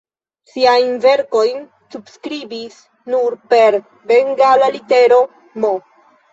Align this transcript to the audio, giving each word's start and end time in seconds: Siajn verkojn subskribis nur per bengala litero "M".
Siajn 0.51 0.95
verkojn 1.03 1.61
subskribis 1.97 2.81
nur 3.15 3.37
per 3.55 3.79
bengala 4.15 4.75
litero 4.81 5.23
"M". 5.65 5.73